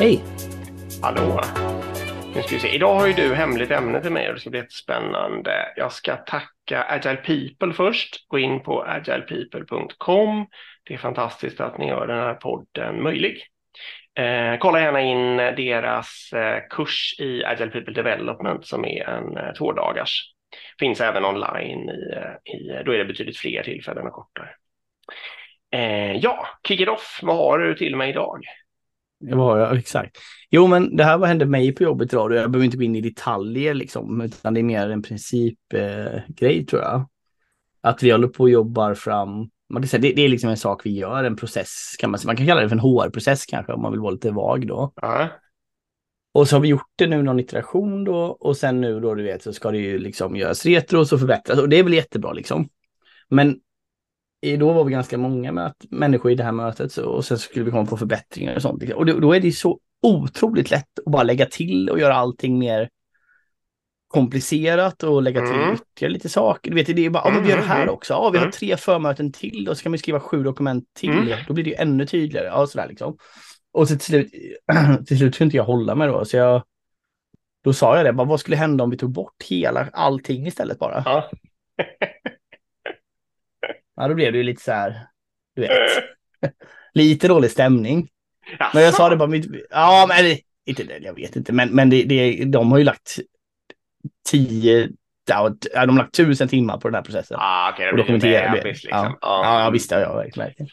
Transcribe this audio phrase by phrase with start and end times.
[0.00, 0.20] Hej!
[1.02, 1.40] Hallå!
[2.34, 2.68] Nu ska vi se.
[2.68, 5.72] Idag har ju du hemligt ämne till mig och det ska bli jättespännande.
[5.76, 8.28] Jag ska tacka Agile People först.
[8.28, 10.46] Gå in på agilepeople.com.
[10.84, 13.42] Det är fantastiskt att ni gör den här podden möjlig.
[14.18, 19.52] Eh, kolla gärna in deras eh, kurs i Agile People Development som är en eh,
[19.52, 20.32] tvådagars.
[20.78, 24.50] Finns även online, i, eh, i, eh, då är det betydligt fler tillfällen och kortare.
[25.72, 27.20] Eh, ja, kick it off.
[27.22, 28.44] Vad har du till mig idag?
[29.20, 30.18] Det var jag, exakt.
[30.50, 32.34] Jo, men det här vad hände mig på jobbet idag.
[32.34, 36.64] Jag behöver inte gå in i detaljer liksom, utan det är mer en principgrej eh,
[36.64, 37.08] tror jag.
[37.80, 39.50] Att vi håller på och jobbar fram.
[39.68, 42.20] Man kan säga, det, det, är liksom en sak vi gör, en process kan man
[42.20, 42.26] säga.
[42.26, 44.92] Man kan kalla det för en HR-process kanske om man vill vara lite vag då.
[45.02, 45.26] Uh.
[46.32, 49.22] Och så har vi gjort det nu någon iteration då och sen nu då du
[49.22, 52.32] vet så ska det ju liksom göras retros och förbättras och det är väl jättebra
[52.32, 52.68] liksom.
[53.28, 53.60] Men
[54.58, 57.64] då var vi ganska många möt, människor i det här mötet så, och sen skulle
[57.64, 58.92] vi komma på förbättringar och sånt.
[58.92, 62.58] Och då, då är det så otroligt lätt att bara lägga till och göra allting
[62.58, 62.88] mer
[64.08, 65.74] komplicerat och lägga till mm.
[65.74, 66.70] ytterligare lite saker.
[66.70, 67.94] Du vet, det är bara, ja, men vi gör det här mm.
[67.94, 68.12] också.
[68.12, 68.52] Ja, vi har mm.
[68.52, 71.10] tre förmöten till och så kan vi skriva sju dokument till.
[71.10, 71.38] Mm.
[71.48, 72.46] Då blir det ju ännu tydligare.
[72.46, 73.16] Ja, sådär liksom.
[73.72, 74.30] Och så till slut,
[75.06, 76.62] till slut kunde inte jag hålla mig då, så jag
[77.64, 80.78] då sa jag det, bara, vad skulle hända om vi tog bort hela allting istället
[80.78, 81.02] bara?
[81.04, 81.30] Ja.
[83.98, 85.06] Ja, då blev det ju lite så här,
[85.56, 85.70] du vet,
[86.94, 88.08] lite dålig stämning.
[88.58, 88.70] Jaså?
[88.74, 89.36] Men jag sa det bara,
[89.70, 93.18] ja men inte det, jag vet inte, men, men det, det, de har ju lagt
[94.30, 94.88] tio,
[95.28, 97.36] ja, de har lagt tusen timmar på den här processen.
[97.40, 98.64] Ah, okay, och dokumenterar det.
[98.64, 98.88] Liksom.
[98.90, 100.68] Ja, ja, ja, visst, ja, ja, verkligen.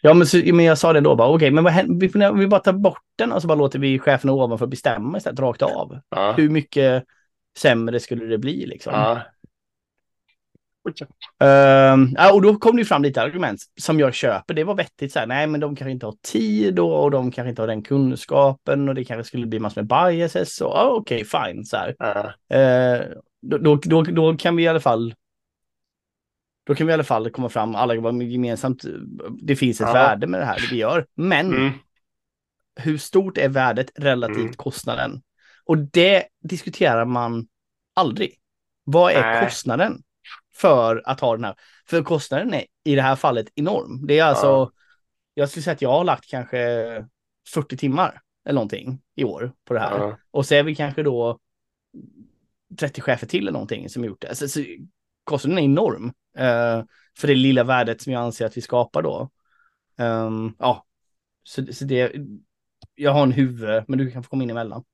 [0.00, 2.40] Ja, men, så, men jag sa det då bara, okej, okay, men vad händer, vi,
[2.40, 5.62] vi bara tar bort den och så bara låter vi cheferna ovanför bestämma istället, rakt
[5.62, 6.00] av.
[6.08, 6.32] Ja.
[6.32, 7.04] Hur mycket
[7.58, 8.92] sämre skulle det bli liksom?
[8.94, 9.20] Ja.
[10.88, 14.54] Uh, och då kom det fram lite argument som jag köper.
[14.54, 17.30] Det var vettigt så här, nej men de kanske inte har tid då, och de
[17.30, 20.56] kanske inte har den kunskapen och det kanske skulle bli massor med biases.
[20.56, 21.64] Så uh, okej, okay, fine.
[21.64, 22.60] Så uh.
[22.60, 23.02] Uh,
[23.42, 25.14] då, då, då, då, kan vi i alla fall
[26.66, 27.94] då kan vi i alla fall komma fram, alla
[28.24, 28.84] gemensamt,
[29.42, 31.06] det finns ett värde med det här det vi gör.
[31.14, 31.72] Men mm.
[32.76, 34.52] hur stort är värdet relativt mm.
[34.52, 35.22] kostnaden?
[35.64, 37.46] Och det diskuterar man
[37.94, 38.34] aldrig.
[38.84, 40.02] Vad är kostnaden?
[40.56, 41.54] För att ha den här.
[41.88, 44.06] För kostnaden är i det här fallet enorm.
[44.06, 44.72] Det är alltså, ja.
[45.34, 46.58] jag skulle säga att jag har lagt kanske
[47.54, 49.98] 40 timmar eller någonting i år på det här.
[49.98, 50.18] Ja.
[50.30, 51.38] Och så är vi kanske då
[52.78, 54.28] 30 chefer till eller någonting som gjort det.
[54.28, 54.64] Alltså, så
[55.24, 56.04] kostnaden är enorm
[56.38, 56.84] uh,
[57.18, 59.30] för det lilla värdet som jag anser att vi skapar då.
[59.98, 60.84] Um, ja,
[61.42, 62.12] så, så det,
[62.94, 64.84] jag har en huvud, men du kan få komma in emellan.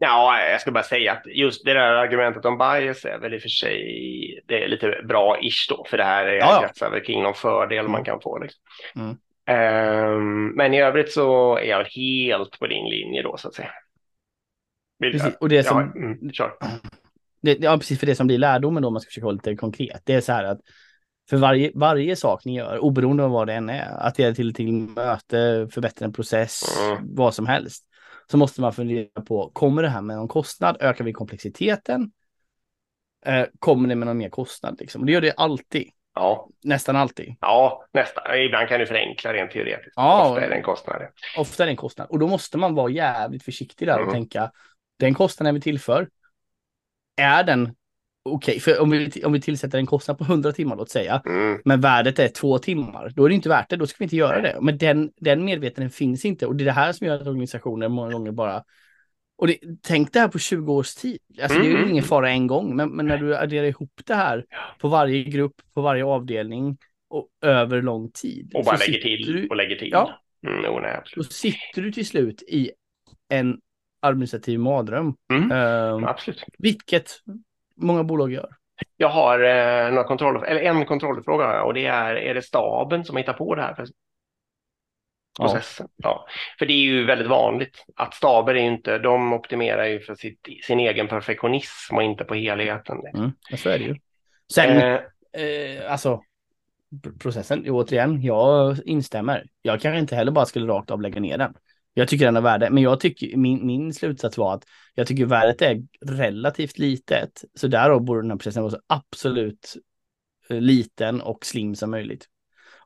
[0.00, 3.38] Ja, jag ska bara säga att just det där argumentet om bias är väl i
[3.38, 7.04] och för sig det är lite bra-ish då, för det här är ja, kretsar väl
[7.04, 8.04] kring någon fördel man mm.
[8.04, 8.38] kan få.
[8.38, 8.60] Liksom.
[8.96, 9.16] Mm.
[9.48, 13.70] Um, men i övrigt så är jag helt på din linje då så att säga.
[15.00, 15.92] Precis, och det som...
[15.94, 16.52] Ja, mm, kör.
[17.42, 19.56] Det, ja, precis för det som blir lärdomen då, om man ska försöka vara lite
[19.56, 20.60] konkret, det är så här att
[21.30, 24.34] för varje, varje sak ni gör, oberoende av vad det än är, att det är
[24.34, 27.14] till, till möte, förbättra en process, mm.
[27.14, 27.84] vad som helst,
[28.30, 30.76] så måste man fundera på, kommer det här med någon kostnad?
[30.80, 32.12] Ökar vi komplexiteten?
[33.26, 34.80] Eh, kommer det med någon mer kostnad?
[34.80, 35.00] Liksom?
[35.00, 35.90] Och det gör det alltid.
[36.14, 36.48] Ja.
[36.64, 37.34] Nästan alltid.
[37.40, 38.38] Ja, nästan.
[38.38, 39.92] Ibland kan du förenkla rent teoretiskt.
[39.96, 41.02] Ja, ofta är det en kostnad.
[41.36, 42.08] Ofta är det en kostnad.
[42.10, 44.12] Och då måste man vara jävligt försiktig där och mm.
[44.12, 44.50] tänka,
[44.98, 46.08] den kostnaden vi tillför,
[47.16, 47.74] är den
[48.24, 51.60] okej, för om vi, om vi tillsätter en kostnad på 100 timmar, låt säga, mm.
[51.64, 54.16] men värdet är två timmar, då är det inte värt det, då ska vi inte
[54.16, 54.58] göra det.
[54.60, 57.88] Men den, den medvetenheten finns inte och det är det här som gör att organisationer
[57.88, 58.64] många gånger bara
[59.38, 61.18] och det, tänk det här på 20 års tid.
[61.42, 61.66] Alltså mm.
[61.66, 61.90] det är ju mm.
[61.90, 64.44] ingen fara en gång, men, men, när du adderar ihop det här
[64.78, 66.76] på varje grupp, på varje avdelning
[67.08, 68.52] och över lång tid.
[68.54, 69.88] Och bara lägger till du, och lägger till.
[69.92, 70.20] Ja.
[70.46, 72.70] Mm, no, nej, Då sitter du till slut i
[73.28, 73.60] en
[74.00, 75.14] administrativ mardröm.
[75.32, 75.52] Mm.
[75.52, 76.44] Uh, absolut.
[76.58, 77.10] Vilket
[77.78, 78.48] många bolag gör?
[78.96, 83.16] Jag har eh, några kontroll, eller en kontrollfråga och det är, är det staben som
[83.16, 83.86] hittar på det här?
[85.38, 85.88] Processen.
[85.96, 86.08] Ja.
[86.08, 86.26] ja.
[86.58, 90.14] För det är ju väldigt vanligt att staber är ju inte, de optimerar ju för
[90.14, 92.98] sitt, sin egen perfektionism och inte på helheten.
[93.14, 93.96] Mm, så är det ju.
[94.52, 95.00] Sen, eh,
[95.42, 96.22] eh, alltså
[97.22, 99.44] processen, återigen, jag instämmer.
[99.62, 101.54] Jag kanske inte heller bara skulle rakt av lägga ner den.
[101.98, 104.64] Jag tycker den har värde, men jag tycker min, min slutsats var att
[104.94, 107.44] jag tycker värdet är relativt litet.
[107.54, 109.76] Så därav borde den här processen vara så absolut
[110.48, 112.26] eh, liten och slim som möjligt.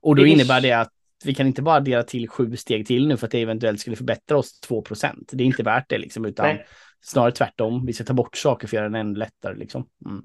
[0.00, 0.92] Och då innebär det att
[1.24, 3.96] vi kan inte bara addera till sju steg till nu för att det eventuellt skulle
[3.96, 6.66] förbättra oss 2% Det är inte värt det liksom, utan Nej.
[7.00, 7.86] snarare tvärtom.
[7.86, 9.88] Vi ska ta bort saker för att göra den ännu lättare liksom.
[10.06, 10.22] Mm.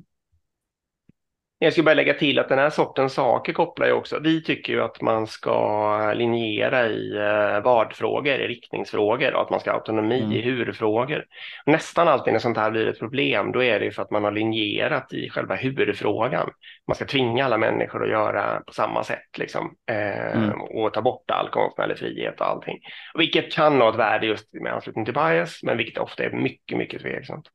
[1.60, 4.20] Jag ska bara lägga till att den här sortens saker kopplar ju också.
[4.20, 9.60] Vi tycker ju att man ska linjera i eh, vad-frågor, i riktningsfrågor och att man
[9.60, 10.32] ska ha autonomi mm.
[10.32, 11.26] i hur-frågor.
[11.66, 14.24] Nästan alltid när sånt här blir ett problem, då är det ju för att man
[14.24, 16.50] har linjerat i själva huvudfrågan.
[16.88, 20.62] Man ska tvinga alla människor att göra på samma sätt liksom, eh, mm.
[20.62, 22.80] och ta bort all konstnärlig frihet och allting.
[23.18, 26.78] Vilket kan ha ett värde just med anslutning till bias, men vilket ofta är mycket,
[26.78, 27.50] mycket tveksamt.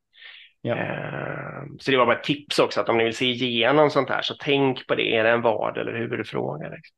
[0.62, 0.76] Ja.
[0.76, 4.08] Eh, så det var bara ett tips också att om ni vill se igenom sånt
[4.08, 6.68] här så tänk på det, är det en vad eller huvudfråga?
[6.68, 6.96] Liksom.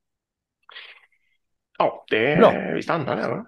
[1.78, 2.52] Ja, det, Bra.
[2.75, 3.46] vi stannar där va?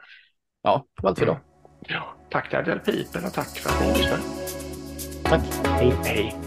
[0.62, 1.38] Ja, det var allt för idag.
[1.80, 4.22] Ja, tack till Adele Piper och tack för att ni lyssnade.
[5.24, 5.92] Tack, hej.
[6.04, 6.45] hej.